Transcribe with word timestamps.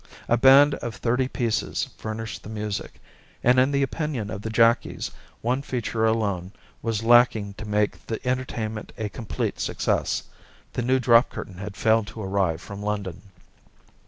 A 0.27 0.35
band 0.35 0.73
of 0.81 0.95
thirty 0.95 1.27
pieces 1.27 1.89
furnished 1.95 2.41
the 2.41 2.49
music, 2.49 2.99
and 3.43 3.59
in 3.59 3.69
the 3.69 3.83
opinion 3.83 4.31
of 4.31 4.41
the 4.41 4.49
jackies 4.49 5.11
one 5.41 5.61
feature 5.61 6.07
alone 6.07 6.53
was 6.81 7.03
lacking 7.03 7.53
to 7.59 7.67
make 7.67 8.07
the 8.07 8.19
entertainment 8.27 8.93
a 8.97 9.09
complete 9.09 9.59
success 9.59 10.23
the 10.73 10.81
new 10.81 10.99
drop 10.99 11.29
curtain 11.29 11.59
had 11.59 11.77
failed 11.77 12.07
to 12.07 12.21
arrive 12.23 12.59
from 12.63 12.81
London. 12.81 13.21